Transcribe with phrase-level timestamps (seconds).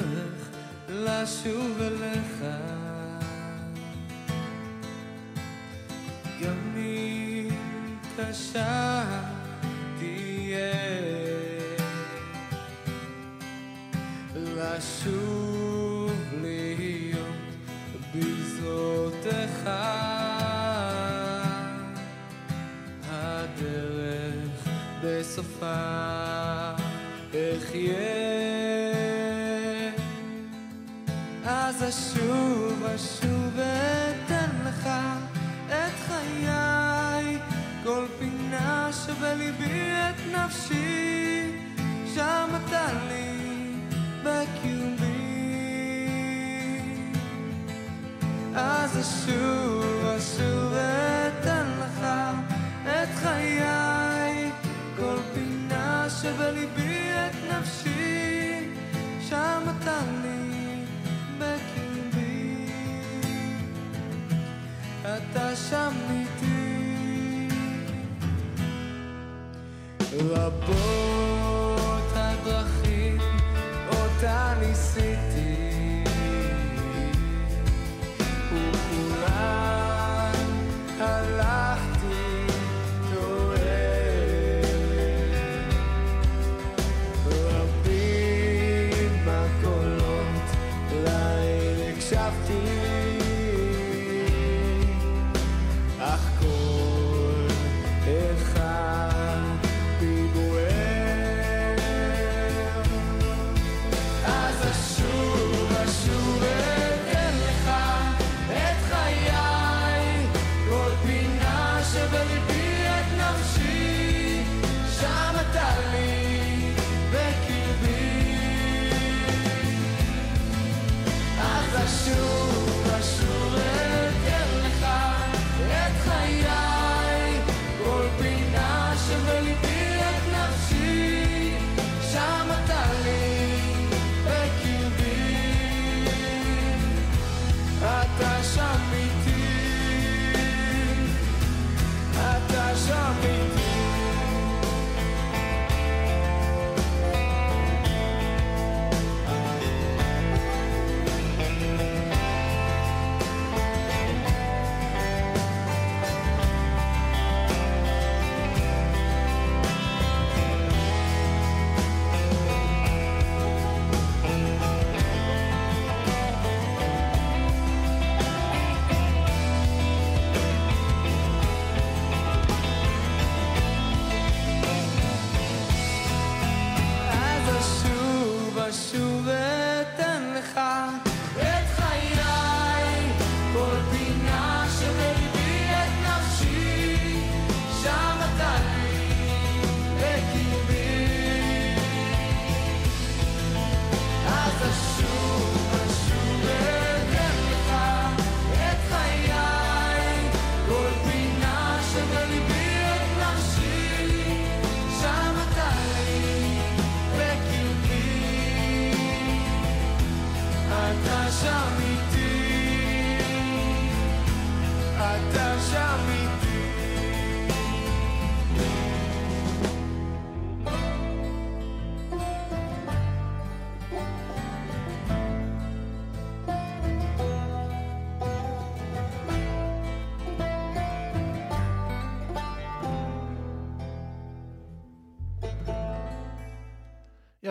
[0.00, 0.48] הדרך
[0.88, 2.44] לשוב אליך.
[6.42, 7.48] גם אם
[8.16, 8.89] קשה
[92.10, 92.79] South Dean.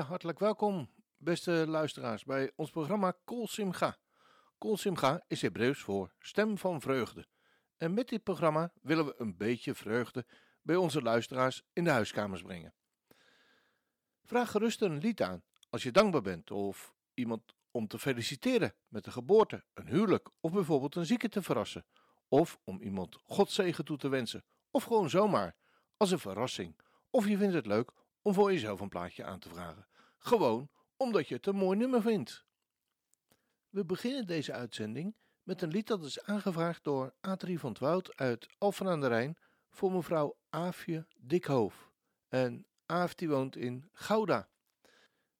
[0.07, 3.98] Hartelijk welkom, beste luisteraars, bij ons programma Kol Simcha.
[4.57, 7.28] Kol Simcha is Hebreeuws voor stem van vreugde.
[7.78, 10.25] En met dit programma willen we een beetje vreugde
[10.62, 12.74] bij onze luisteraars in de huiskamers brengen.
[14.24, 19.06] Vraag gerust een lied aan als je dankbaar bent of iemand om te feliciteren met
[19.06, 21.86] een geboorte, een huwelijk of bijvoorbeeld een zieke te verrassen.
[22.28, 24.44] Of om iemand Godzegen toe te wensen.
[24.72, 25.56] Of gewoon zomaar
[25.98, 26.80] als een verrassing.
[27.10, 27.92] Of je vindt het leuk
[28.22, 29.89] om voor jezelf een plaatje aan te vragen.
[30.19, 32.45] Gewoon omdat je het een mooi nummer vindt.
[33.69, 38.16] We beginnen deze uitzending met een lied dat is aangevraagd door Adrie van het Woud
[38.16, 39.38] uit Alphen aan de Rijn
[39.69, 41.92] voor mevrouw Aafje Dikhoof.
[42.27, 44.50] En Aaf die woont in Gouda.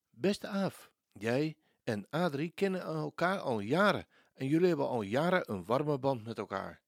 [0.09, 5.65] Beste Aaf, jij en Adrie kennen elkaar al jaren en jullie hebben al jaren een
[5.65, 6.81] warme band met elkaar.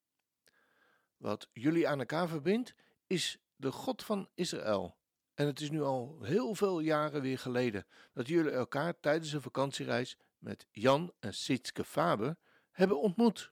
[1.18, 2.74] Wat jullie aan elkaar verbindt
[3.08, 4.98] is de God van Israël
[5.42, 9.42] En het is nu al heel veel jaren weer geleden dat jullie elkaar tijdens een
[9.42, 12.38] vakantiereis met Jan en Sietske Faber
[12.72, 13.52] hebben ontmoet.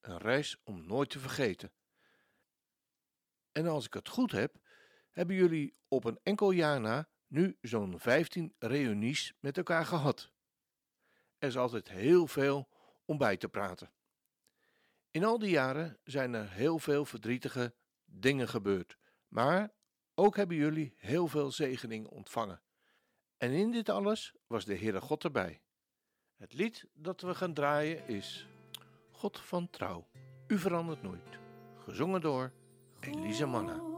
[0.00, 1.72] Een reis om nooit te vergeten.
[3.52, 4.54] En als ik het goed heb,
[5.10, 10.32] hebben jullie op een enkel jaar na nu zo'n 15 reunies met elkaar gehad.
[11.38, 12.68] Er is altijd heel veel
[13.04, 13.92] om bij te praten.
[15.10, 17.74] In al die jaren zijn er heel veel verdrietige
[18.04, 18.96] dingen gebeurd,
[19.28, 19.78] maar
[20.20, 22.60] ook hebben jullie heel veel zegening ontvangen.
[23.36, 25.62] En in dit alles was de Heere God erbij.
[26.36, 28.46] Het lied dat we gaan draaien is
[29.10, 30.06] God van Trouw.
[30.46, 31.38] U verandert nooit.
[31.78, 32.52] Gezongen door
[33.00, 33.89] Elise Manna.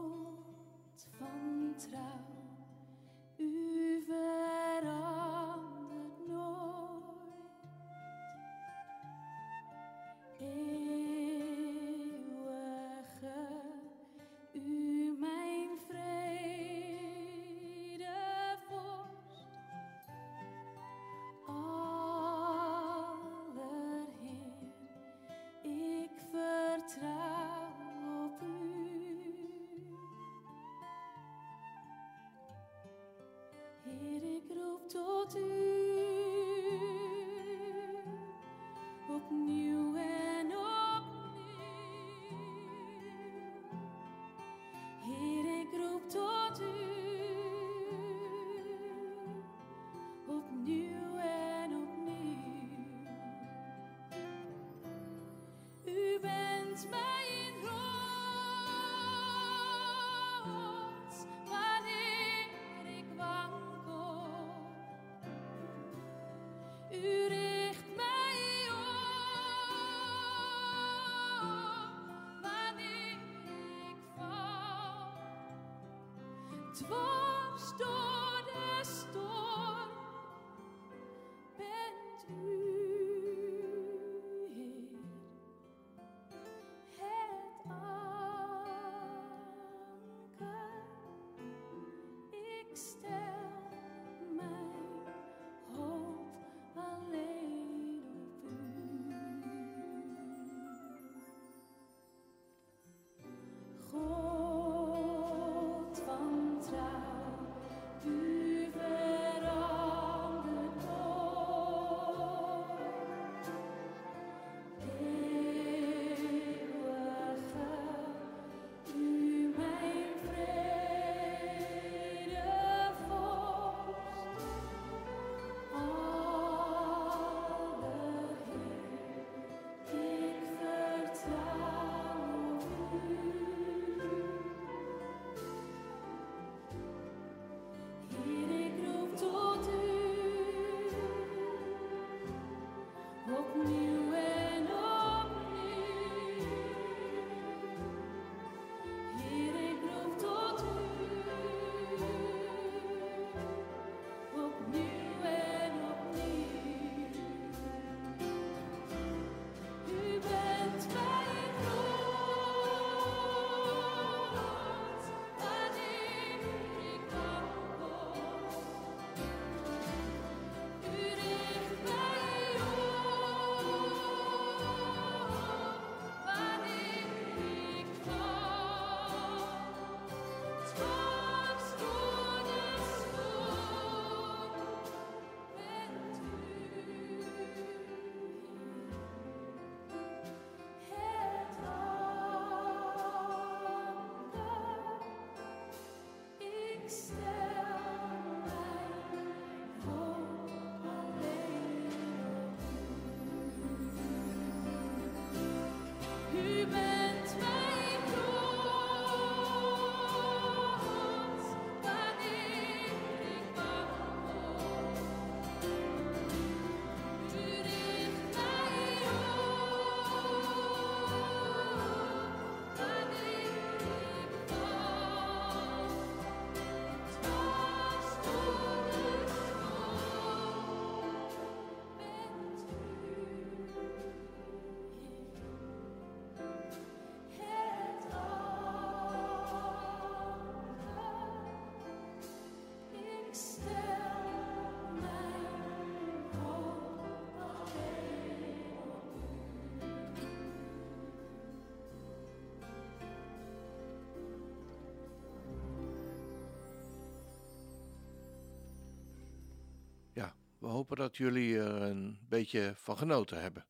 [260.63, 263.65] We hopen dat jullie er een beetje van genoten hebben.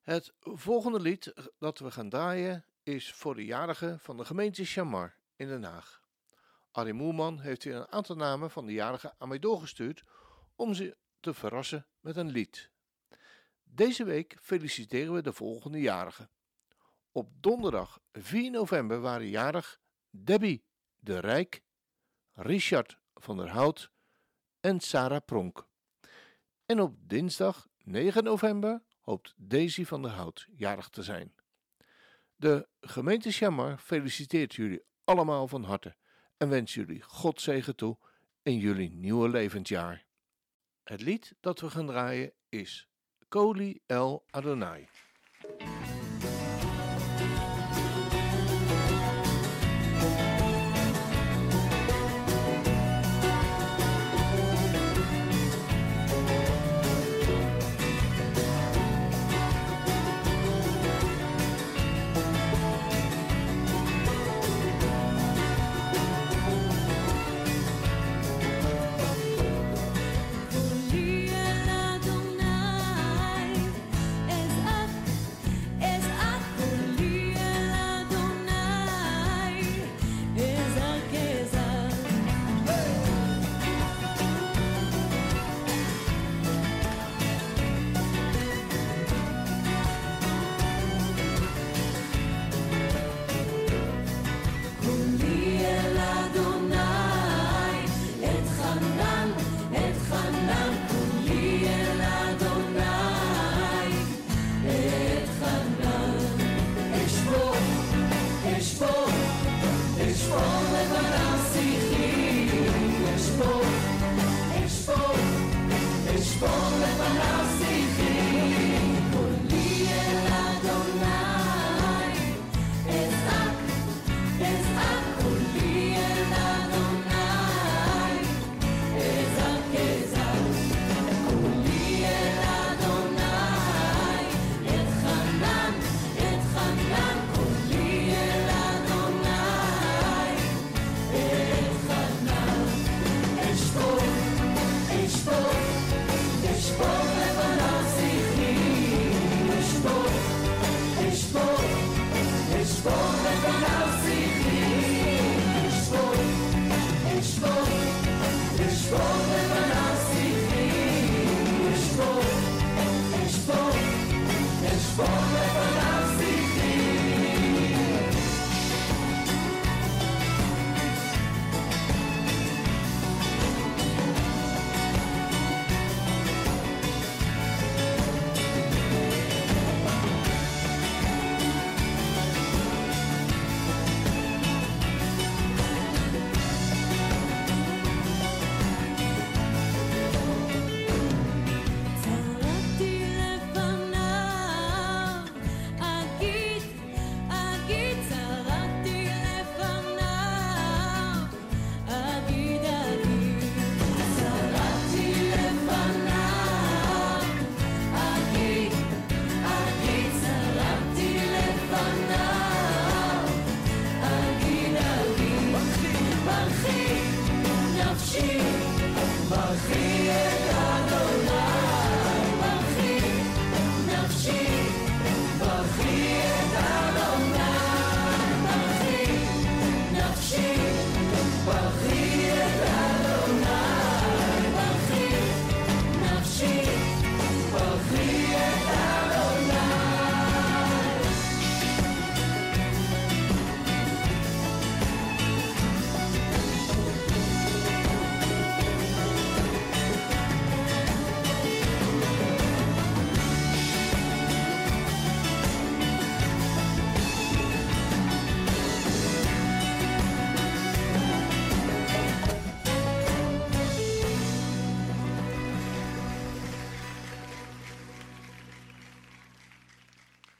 [0.00, 5.16] Het volgende lied dat we gaan draaien is voor de jarigen van de gemeente Chamar
[5.36, 6.02] in Den Haag.
[6.70, 10.02] Arie Moerman heeft weer een aantal namen van de jarigen aan mij doorgestuurd
[10.54, 12.70] om ze te verrassen met een lied.
[13.62, 16.30] Deze week feliciteren we de volgende jarigen.
[17.12, 20.64] Op donderdag 4 november waren jarig Debbie
[20.98, 21.62] de Rijk,
[22.32, 23.90] Richard van der Hout
[24.60, 25.70] en Sarah Pronk.
[26.66, 31.34] En op dinsdag 9 november hoopt Daisy van der Hout jarig te zijn.
[32.36, 35.96] De gemeente Chamar feliciteert jullie allemaal van harte
[36.36, 37.98] en wens jullie Godzegen toe
[38.42, 40.04] in jullie nieuwe levensjaar.
[40.82, 42.88] Het lied dat we gaan draaien is
[43.28, 44.88] Koli El Adonai.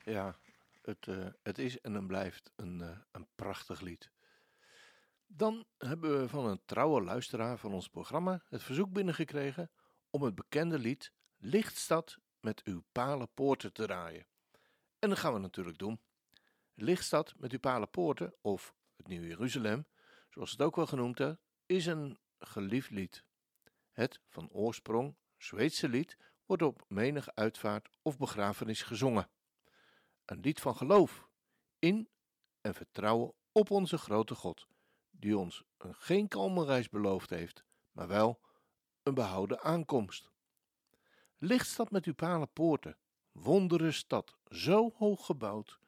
[0.05, 0.39] Ja,
[0.83, 4.11] het, eh, het is en het blijft een, eh, een prachtig lied.
[5.27, 9.71] Dan hebben we van een trouwe luisteraar van ons programma het verzoek binnengekregen
[10.11, 14.27] om het bekende lied Lichtstad met uw palen poorten te draaien.
[14.99, 16.01] En dat gaan we natuurlijk doen.
[16.75, 19.87] Lichtstad met uw palen poorten, of het Nieuw Jeruzalem,
[20.31, 21.35] zoals het ook wel genoemd is,
[21.67, 23.25] is een geliefd lied.
[23.93, 26.17] Het van oorsprong Zweedse lied
[26.47, 29.29] wordt op menig uitvaart of begrafenis gezongen.
[30.33, 31.29] Een lied van geloof
[31.79, 32.09] in
[32.61, 34.67] en vertrouwen op onze grote God,
[35.11, 38.41] die ons een geen kalme reis beloofd heeft, maar wel
[39.03, 40.31] een behouden aankomst.
[41.39, 42.97] Lichtstad met uw palen poorten,
[43.33, 45.79] wondere stad, zo hoog gebouwd,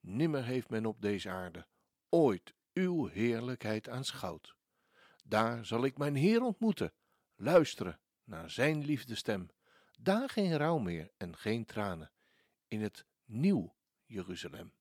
[0.00, 1.66] nimmer heeft men op deze aarde
[2.08, 4.56] ooit uw heerlijkheid aanschouwd.
[5.24, 6.92] Daar zal ik mijn Heer ontmoeten,
[7.36, 9.50] luisteren naar zijn liefdestem.
[9.98, 12.12] Daar geen rouw meer en geen tranen,
[12.68, 13.74] in het nieuw
[14.12, 14.72] Jeruzalem.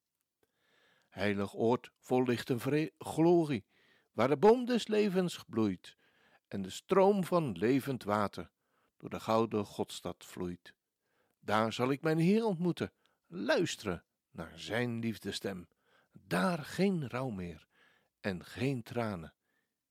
[1.08, 3.66] Heilig oord vol licht en glorie,
[4.12, 5.98] waar de boom des levens bloeit
[6.48, 8.52] en de stroom van levend water
[8.98, 10.74] door de gouden Godstad vloeit.
[11.40, 12.92] Daar zal ik mijn Heer ontmoeten,
[13.28, 15.68] luisteren naar zijn liefdestem.
[16.12, 17.68] Daar geen rouw meer
[18.20, 19.34] en geen tranen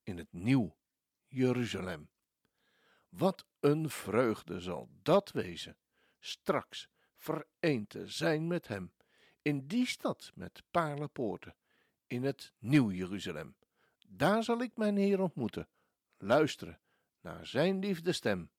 [0.02, 0.76] in het nieuw
[1.26, 2.11] Jeruzalem.
[3.09, 5.76] Wat een vreugde zal dat wezen,
[6.18, 8.92] straks vereend te zijn met hem,
[9.42, 11.54] in die stad met paarlenpoorten,
[12.06, 13.54] in het nieuw Jeruzalem.
[14.09, 15.68] Daar zal ik mijn Heer ontmoeten,
[16.18, 16.80] luisteren
[17.20, 18.50] naar zijn liefdestem.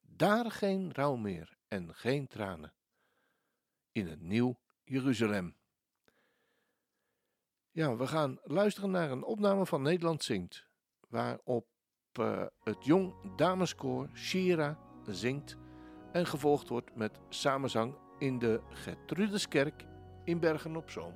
[0.00, 2.74] Daar geen rouw meer en geen tranen,
[3.92, 5.56] in het nieuw Jeruzalem.
[7.70, 10.66] Ja, we gaan luisteren naar een opname van Nederland Zingt,
[11.08, 11.66] waarop
[12.12, 15.56] eh, het jong dameskoor Shira zingt
[16.12, 19.84] en gevolgd wordt met samenzang in de Gertrudeskerk
[20.28, 21.12] in Bergen op Zoom.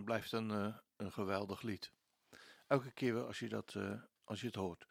[0.00, 1.92] Blijft een, eh, een geweldig lied.
[2.66, 4.86] Elke keer weer als je, dat, eh, als je het hoort.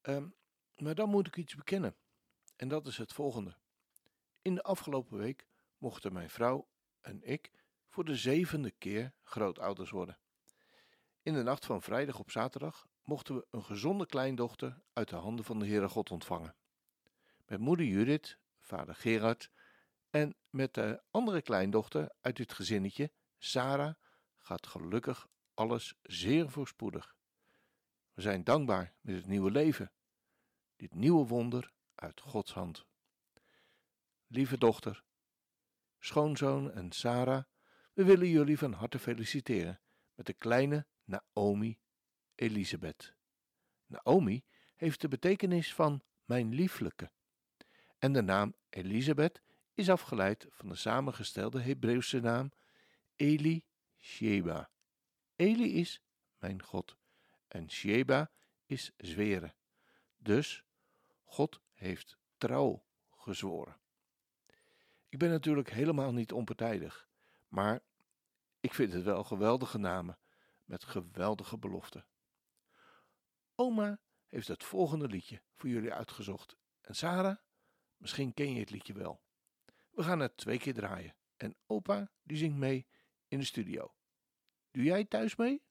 [0.00, 0.28] Ehm,
[0.76, 1.96] maar dan moet ik iets bekennen.
[2.56, 3.56] En dat is het volgende.
[4.42, 5.46] In de afgelopen week
[5.78, 6.68] mochten mijn vrouw
[7.00, 7.52] en ik
[7.88, 10.18] voor de zevende keer grootouders worden.
[11.22, 15.44] In de nacht van vrijdag op zaterdag mochten we een gezonde kleindochter uit de handen
[15.44, 16.54] van de Heere God ontvangen.
[17.46, 19.50] Met moeder Judith, vader Gerard
[20.10, 23.94] en met de andere kleindochter uit dit gezinnetje, Sarah,
[24.36, 27.16] gaat gelukkig alles zeer voorspoedig.
[28.12, 29.92] We zijn dankbaar met het nieuwe leven,
[30.76, 32.86] dit nieuwe wonder uit Gods hand.
[34.26, 35.04] Lieve dochter,
[35.98, 37.44] schoonzoon en Sarah,
[37.92, 39.80] we willen jullie van harte feliciteren
[40.14, 41.78] met de kleine Naomi
[42.34, 43.14] Elisabeth.
[43.86, 44.44] Naomi
[44.76, 47.10] heeft de betekenis van mijn lieflijke.
[47.98, 49.42] En de naam Elisabeth
[49.74, 52.52] is afgeleid van de samengestelde Hebreeuwse naam
[53.18, 53.64] Eli
[53.98, 54.70] Sheba.
[55.36, 56.02] Eli is
[56.36, 56.96] mijn God
[57.48, 58.30] en Sheba
[58.66, 59.54] is zweren.
[60.16, 60.64] Dus
[61.24, 63.80] God heeft trouw gezworen.
[65.08, 67.08] Ik ben natuurlijk helemaal niet onpartijdig,
[67.48, 67.82] maar
[68.60, 70.18] ik vind het wel geweldige namen
[70.64, 72.06] met geweldige beloften.
[73.54, 76.56] Oma heeft het volgende liedje voor jullie uitgezocht.
[76.80, 77.36] En Sarah,
[77.96, 79.22] misschien ken je het liedje wel.
[79.90, 82.86] We gaan het twee keer draaien en opa die zingt mee
[83.28, 83.94] in de studio.
[84.70, 85.62] Doe jij thuis mee?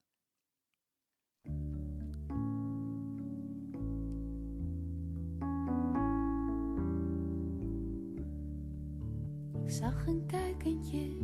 [9.64, 11.18] Ik zag een kuikentje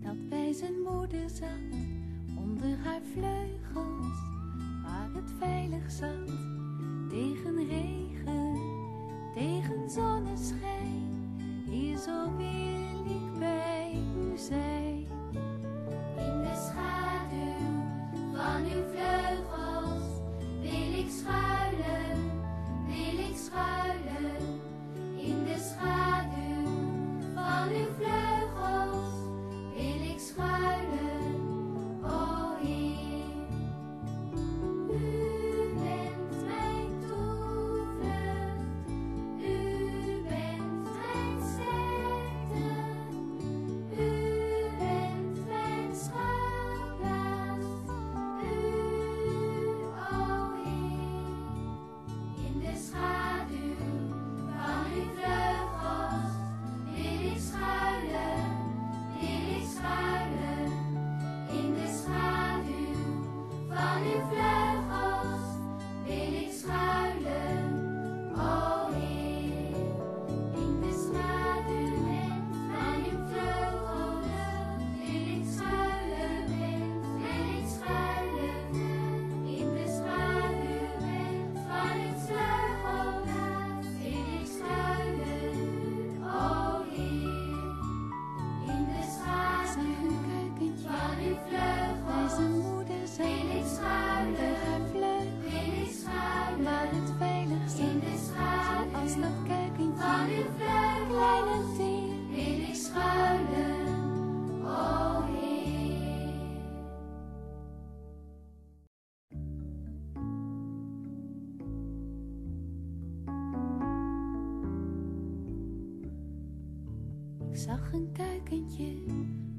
[0.00, 1.78] dat bij zijn moeder zat,
[2.36, 4.18] onder haar vleugels,
[4.82, 6.28] waar het veilig zat,
[7.08, 8.58] tegen regen,
[9.34, 11.32] tegen zonneschijn,
[11.70, 14.93] hier zo wil ik bij u zijn.
[23.54, 23.83] Wil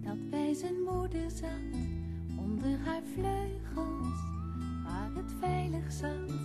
[0.01, 1.79] dat bij zijn moeder zat,
[2.37, 4.19] onder haar vleugels,
[4.83, 6.44] waar het veilig zat,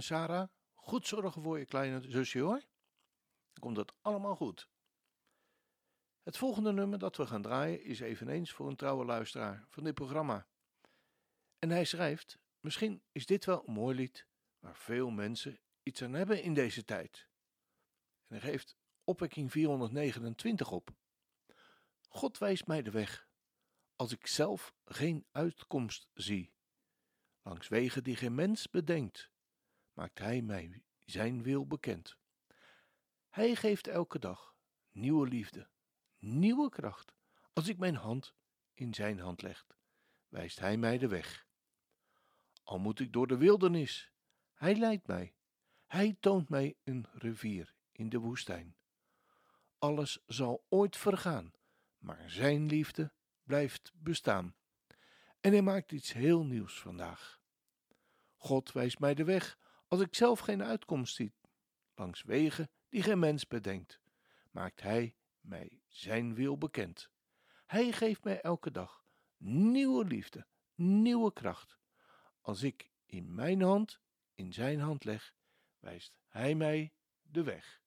[0.00, 2.60] en Sarah, goed zorgen voor je kleine zusje hoor.
[3.52, 4.68] Dan komt het allemaal goed.
[6.22, 9.94] Het volgende nummer dat we gaan draaien is eveneens voor een trouwe luisteraar van dit
[9.94, 10.46] programma.
[11.58, 14.26] En hij schrijft, misschien is dit wel een mooi lied
[14.58, 17.28] waar veel mensen iets aan hebben in deze tijd.
[18.26, 20.90] En hij geeft opwekking 429 op.
[22.08, 23.28] God wijst mij de weg,
[23.96, 26.52] als ik zelf geen uitkomst zie.
[27.42, 29.30] Langs wegen die geen mens bedenkt,
[29.92, 32.16] maakt hij mij zijn wil bekend.
[33.28, 34.54] Hij geeft elke dag
[34.92, 35.68] nieuwe liefde,
[36.18, 37.12] nieuwe kracht.
[37.52, 38.34] Als ik mijn hand
[38.74, 39.66] in zijn hand leg,
[40.28, 41.46] wijst hij mij de weg.
[42.62, 44.10] Al moet ik door de wildernis,
[44.54, 45.34] hij leidt mij.
[45.86, 48.76] Hij toont mij een rivier in de woestijn.
[49.78, 51.52] Alles zal ooit vergaan,
[51.98, 54.54] maar zijn liefde blijft bestaan.
[55.40, 57.40] En hij maakt iets heel nieuws vandaag.
[58.36, 59.58] God wijst mij de weg
[59.90, 61.34] als ik zelf geen uitkomst zie.
[61.94, 64.00] Langs wegen die geen mens bedenkt,
[64.50, 67.10] maakt hij mij zijn wil bekend.
[67.66, 69.04] Hij geeft mij elke dag
[69.36, 71.78] nieuwe liefde, nieuwe kracht.
[72.40, 74.00] Als ik in mijn hand
[74.34, 75.34] in zijn hand leg,
[75.78, 77.79] wijst hij mij de weg.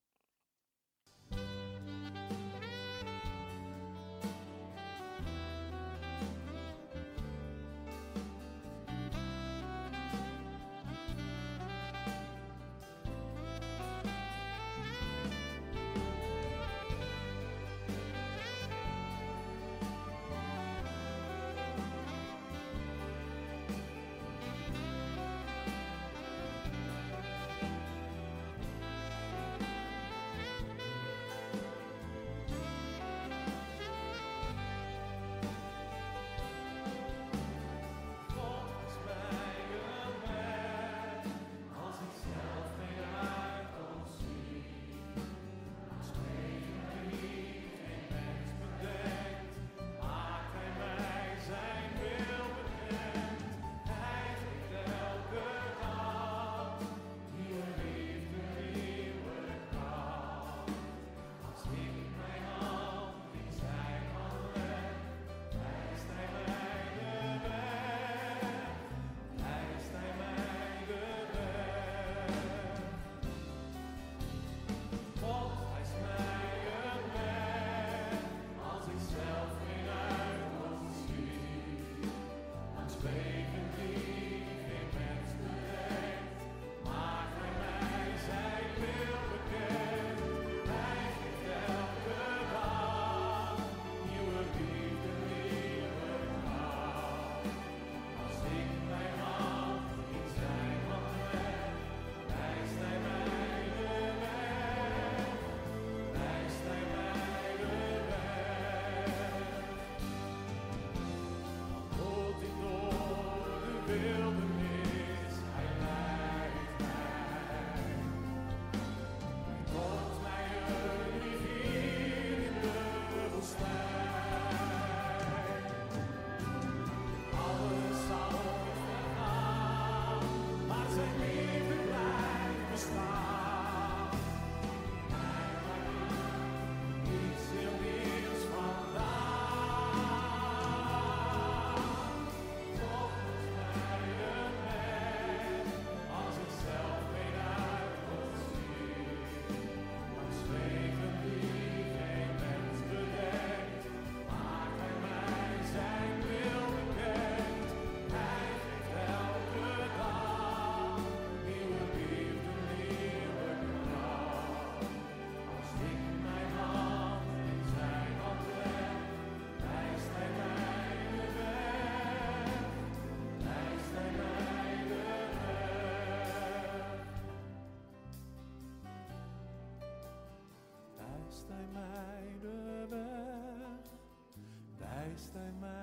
[185.34, 185.74] Mij.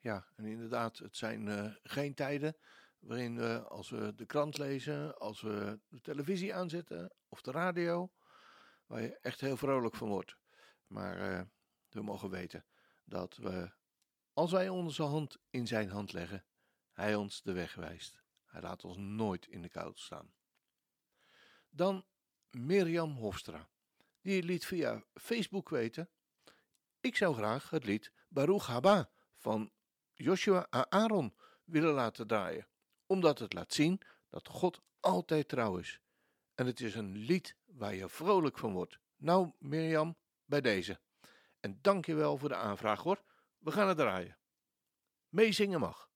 [0.00, 2.56] Ja, en inderdaad, het zijn eh, geen tijden
[2.98, 8.10] waarin we, als we de krant lezen, als we de televisie aanzetten of de radio,
[8.86, 10.36] waar je echt heel vrolijk van wordt.
[10.86, 11.44] Maar eh,
[11.88, 12.64] we mogen weten
[13.04, 13.72] dat we,
[14.32, 16.44] als wij onze hand in zijn hand leggen,
[16.92, 18.22] hij ons de weg wijst.
[18.44, 20.32] Hij laat ons nooit in de kou staan.
[21.70, 22.04] Dan
[22.50, 23.68] Mirjam Hofstra.
[24.22, 26.10] Die liet via Facebook weten.
[27.00, 29.72] Ik zou graag het lied Baruch Haba van
[30.14, 32.66] Joshua Aaron willen laten draaien.
[33.06, 36.00] Omdat het laat zien dat God altijd trouw is.
[36.54, 38.98] En het is een lied waar je vrolijk van wordt.
[39.16, 41.00] Nou Mirjam, bij deze.
[41.60, 43.22] En dank je wel voor de aanvraag hoor.
[43.58, 44.38] We gaan het draaien.
[45.28, 46.09] Meezingen mag.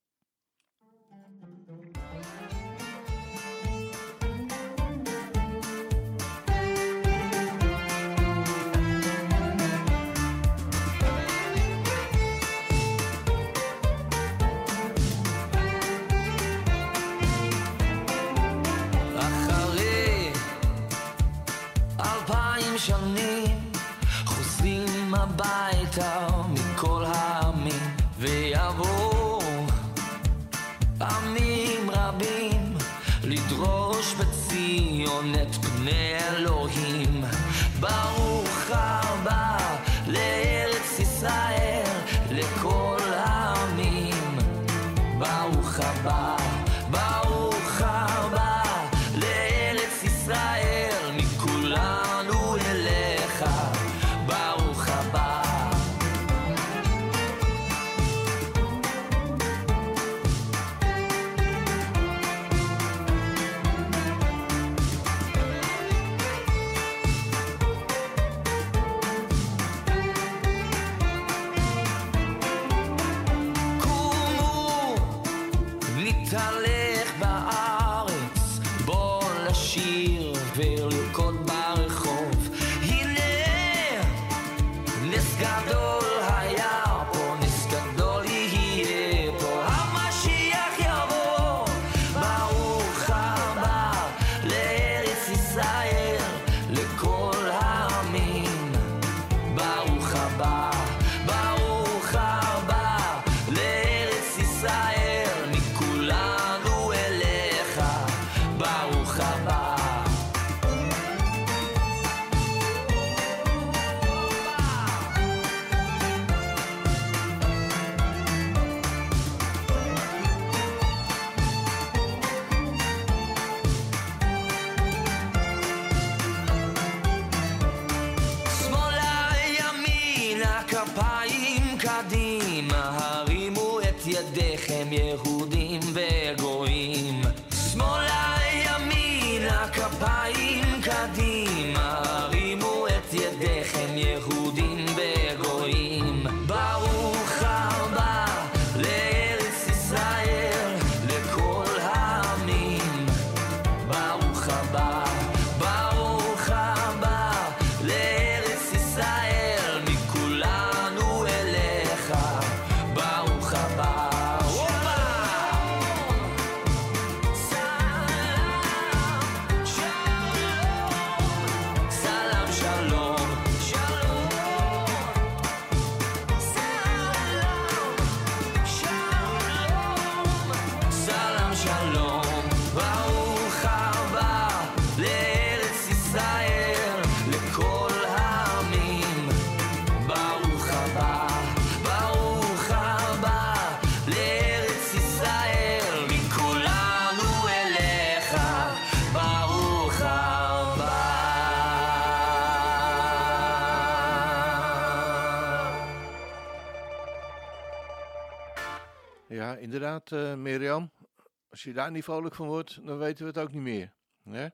[211.55, 213.93] Als je daar niet vrolijk van wordt, dan weten we het ook niet meer.
[214.23, 214.49] Hè?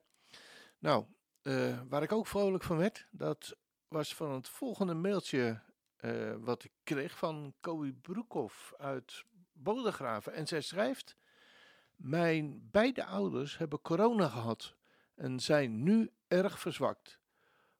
[0.79, 1.05] Nou,
[1.41, 5.61] eh, waar ik ook vrolijk van werd, dat was van het volgende mailtje
[5.95, 10.33] eh, wat ik kreeg van Koi Broekhoff uit Bodegraven.
[10.33, 11.15] En zij schrijft,
[11.95, 14.75] mijn beide ouders hebben corona gehad
[15.15, 17.19] en zijn nu erg verzwakt.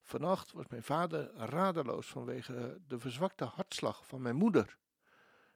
[0.01, 4.77] Vannacht was mijn vader radeloos vanwege de verzwakte hartslag van mijn moeder.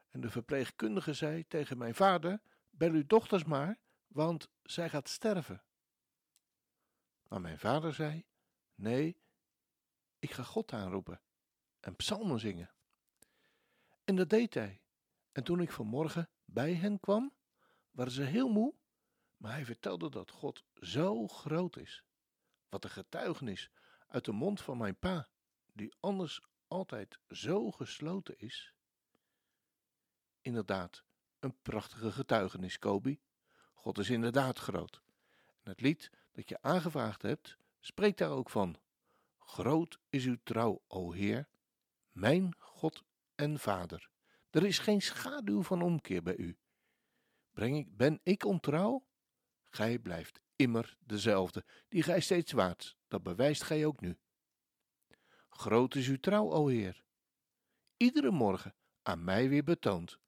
[0.10, 2.40] En de verpleegkundige zei tegen mijn vader:
[2.78, 5.64] Bel uw dochters maar, want zij gaat sterven.
[7.28, 8.26] Maar mijn vader zei:
[8.76, 9.18] Nee,
[10.20, 11.22] ik ga God aanroepen
[11.80, 12.74] en psalmen zingen.
[14.04, 14.82] En dat deed hij.
[15.32, 17.34] En toen ik vanmorgen bij hen kwam,
[17.92, 18.74] waren ze heel moe,
[19.38, 22.04] maar hij vertelde dat God zo groot is.
[22.70, 23.70] Wat een getuigenis
[24.08, 25.28] uit de mond van mijn pa,
[25.74, 28.74] die anders altijd zo gesloten is.
[30.42, 31.04] Inderdaad,
[31.46, 33.20] een prachtige getuigenis, Kobi.
[33.74, 35.02] God is inderdaad groot.
[35.64, 38.80] En het lied dat je aangevraagd hebt, spreekt daar ook van.
[39.40, 41.48] Groot is uw trouw, o Heer,
[42.12, 43.04] mijn God
[43.36, 44.10] en Vader.
[44.50, 46.58] Er is geen schaduw van omkeer bij u.
[47.52, 49.06] Breng ik, ben ik ontrouw?
[49.66, 54.18] Gij blijft immer dezelfde, die gij steeds waart, dat bewijst gij ook nu.
[55.50, 57.04] Groot is uw trouw, o Heer.
[57.98, 60.20] Iedere morgen aan mij weer betoond.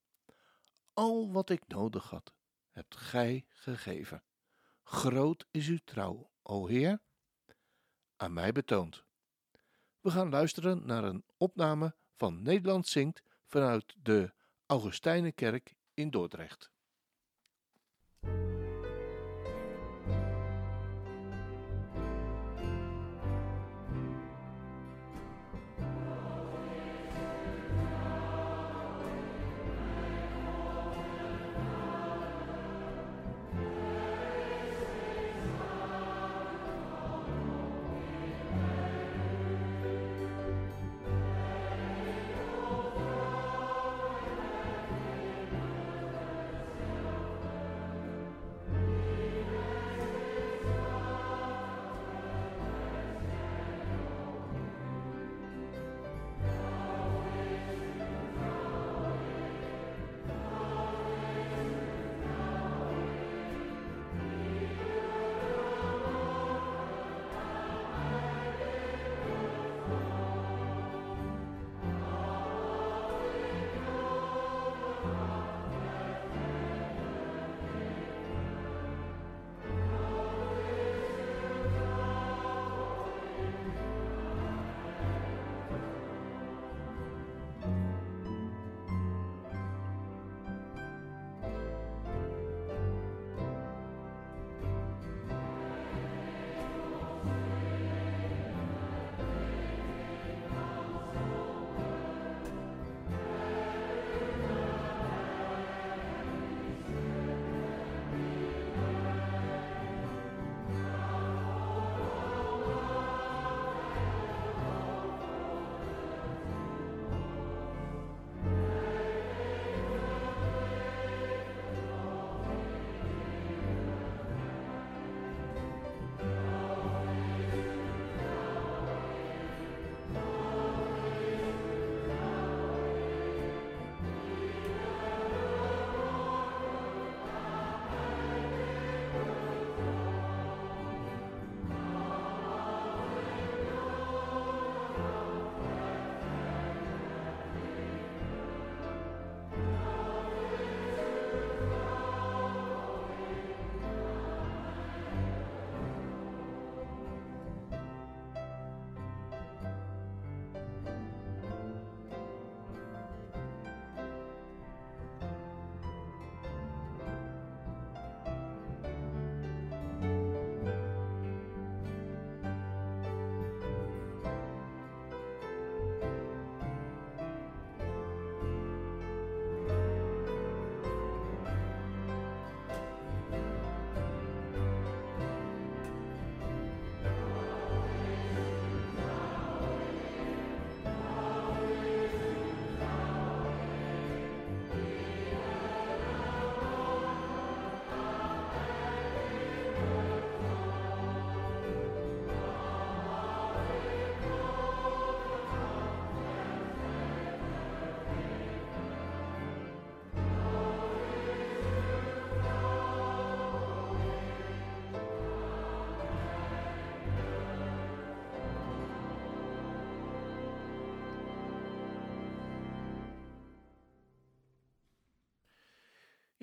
[0.97, 2.33] Al wat ik nodig had,
[2.69, 4.23] hebt gij gegeven.
[4.83, 7.01] Groot is uw trouw, o Heer,
[8.15, 9.03] aan mij betoond.
[10.01, 14.33] We gaan luisteren naar een opname van Nederland zingt vanuit de
[14.65, 16.71] Augustijnenkerk in Dordrecht.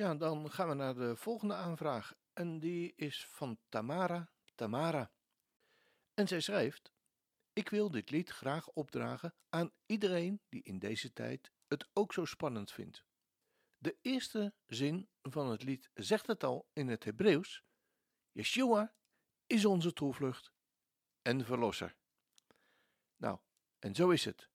[0.05, 2.15] Ja, dan gaan we naar de volgende aanvraag.
[2.33, 5.13] En die is van Tamara Tamara.
[6.15, 6.93] En zij schrijft:
[7.53, 12.25] Ik wil dit lied graag opdragen aan iedereen die in deze tijd het ook zo
[12.25, 13.05] spannend vindt.
[13.79, 17.63] De eerste zin van het lied zegt het al in het Hebreeuws:
[18.33, 18.95] Yeshua
[19.47, 20.53] is onze toevlucht
[21.23, 21.97] en verlosser.
[23.17, 23.39] Nou,
[23.79, 24.49] en zo is het.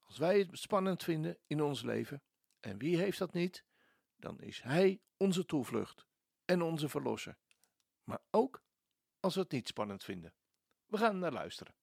[0.00, 2.22] Als wij het spannend vinden in ons leven,
[2.60, 3.68] en wie heeft dat niet,
[4.20, 6.06] dan is Hij onze toevlucht
[6.44, 7.38] en onze verlosser.
[8.04, 8.62] Maar ook
[9.20, 10.34] als we het niet spannend vinden.
[10.86, 11.74] We gaan naar luisteren.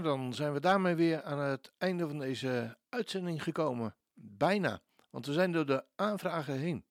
[0.00, 3.96] Dan zijn we daarmee weer aan het einde van deze uitzending gekomen.
[4.14, 6.84] Bijna, want we zijn door de aanvragen heen.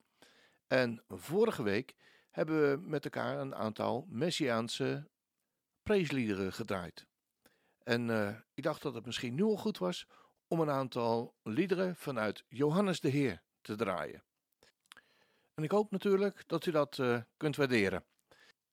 [0.68, 1.96] En vorige week
[2.32, 5.10] hebben we met elkaar een aantal Messiaanse
[5.84, 7.08] preesliederen gedraaid.
[7.84, 10.08] En eh, ik dacht dat het misschien nu al goed was
[10.48, 14.24] om een aantal liederen vanuit Johannes de Heer te draaien.
[15.54, 18.06] En ik hoop natuurlijk dat u dat eh, kunt waarderen.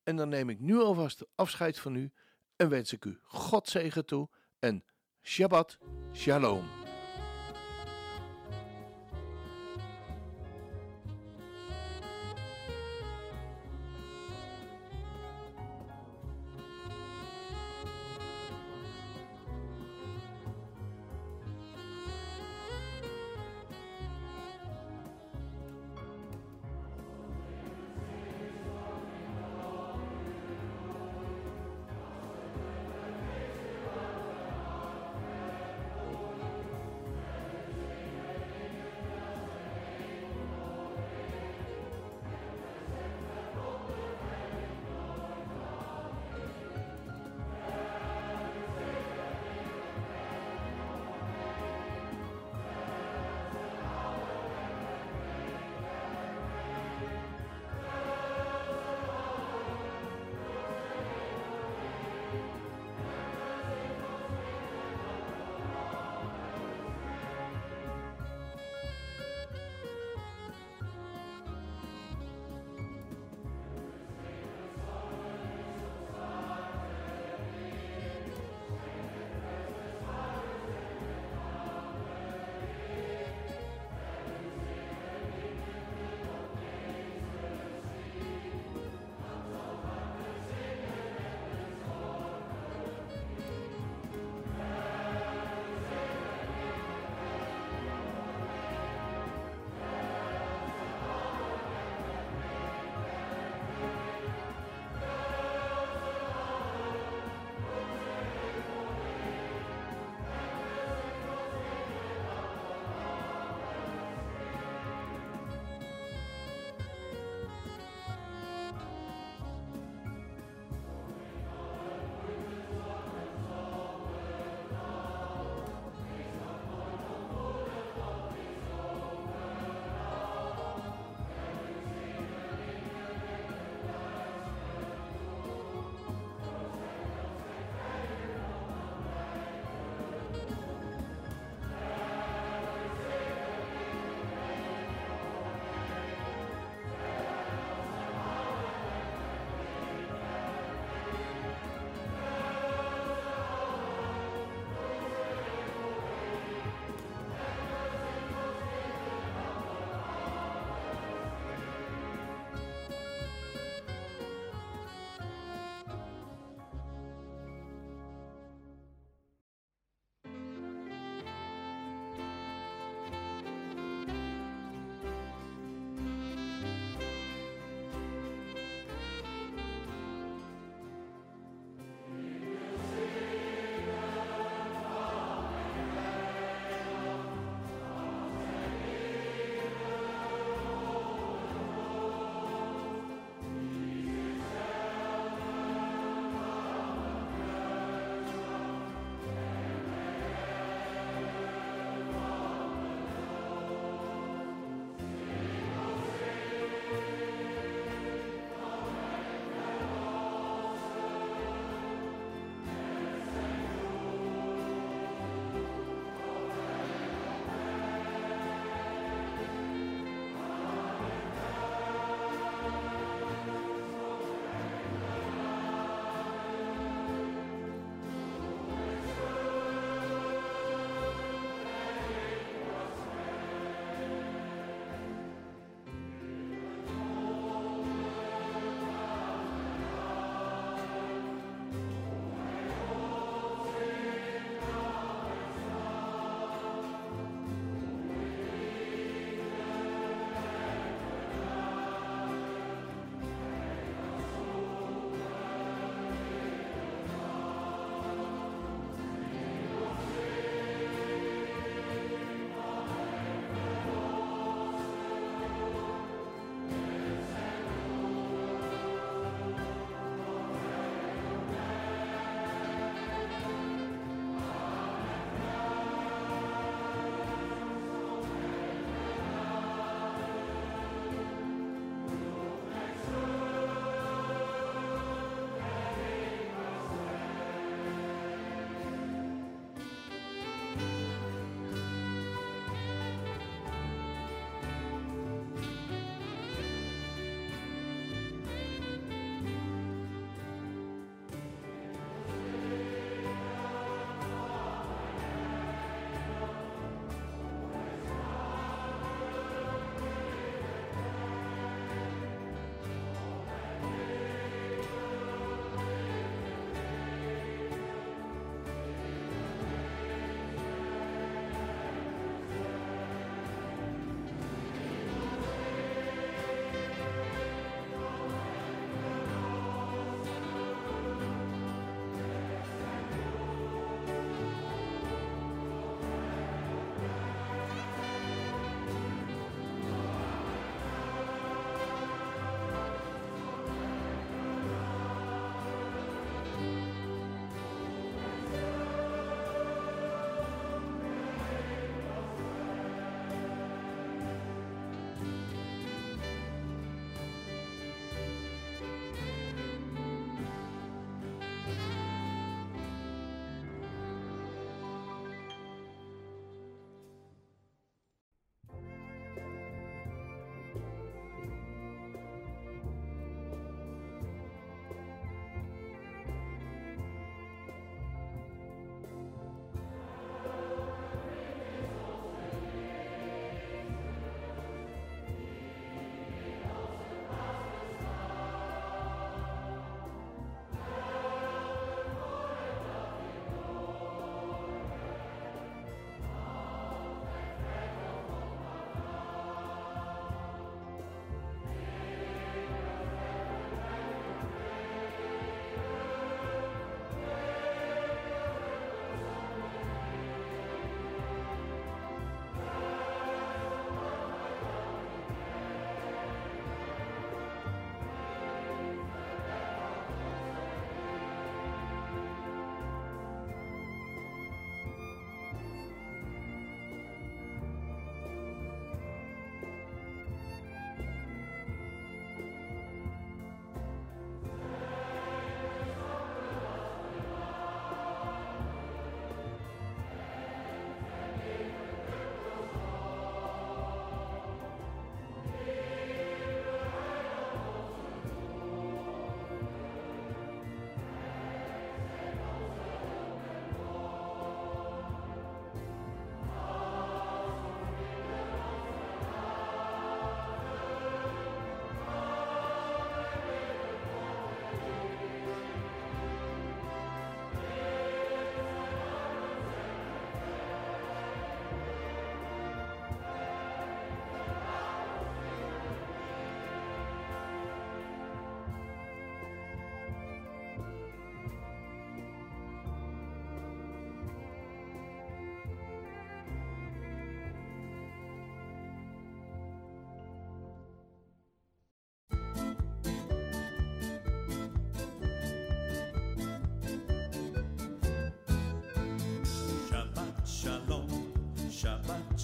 [0.03, 2.13] En dan neem ik nu alvast afscheid van u
[2.59, 4.29] en wens ik u God zegen toe
[4.59, 4.85] en
[5.23, 5.79] Shabbat
[6.13, 6.78] Shalom.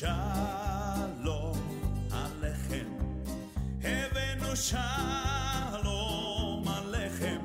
[0.00, 1.60] shalom
[2.22, 2.88] alechem.
[3.82, 7.44] Evenu shalom alechem.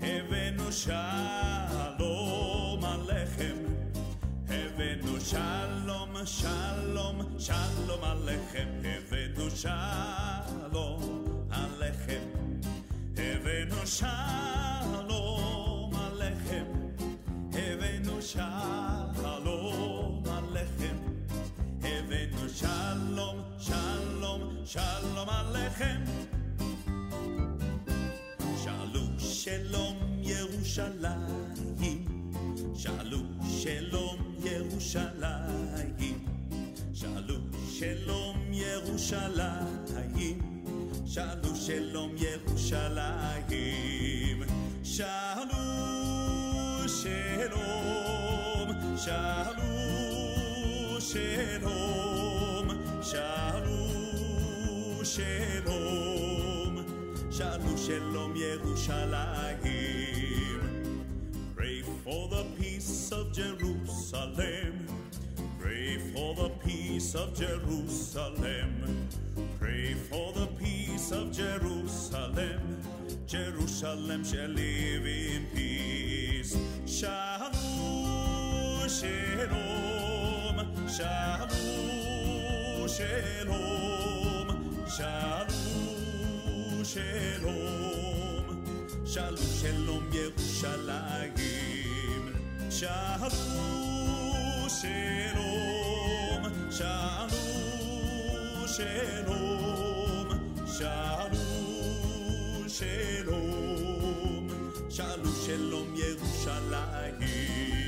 [0.00, 2.02] Evenu shalom
[2.92, 3.58] alechem.
[4.60, 8.70] Evenu shalom, shalom, shalom alechem.
[8.94, 11.02] Evenu shalom
[11.62, 12.24] alechem.
[13.14, 14.27] Evenu shalom.
[24.68, 26.00] שלום, עליכם.
[28.64, 32.04] שאלו שלום ירושלים,
[32.74, 33.18] שאלו
[33.62, 36.24] שלום ירושלים,
[36.94, 37.34] שאלו
[37.70, 40.38] שלום ירושלים,
[41.06, 43.46] שאלו שלום ירושלים,
[44.84, 45.64] שאלו
[46.88, 49.67] שלום, שאלו
[55.08, 56.84] shalom,
[57.32, 59.64] shalom, shalom, Yerushalayim.
[61.56, 64.86] Pray for the peace of Jerusalem.
[65.58, 69.08] Pray for the peace of Jerusalem.
[69.58, 72.60] Pray for the peace of Jerusalem.
[73.26, 76.54] Jerusalem shall live in peace.
[76.84, 77.54] Shalom,
[78.88, 81.48] shalom, shalom,
[82.88, 84.07] shalom.
[84.98, 88.46] Shalom, shalom.
[89.06, 92.24] Shalom, shalom, Yerushalayim.
[92.68, 93.30] Shalom,
[94.80, 96.42] shalom,
[96.78, 97.30] shalom,
[98.76, 100.28] shalom,
[100.66, 104.46] shalom, shalom,
[104.90, 107.87] shalom, shalom, Yerushalayim.